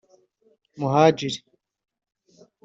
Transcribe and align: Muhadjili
Muhadjili 0.79 1.35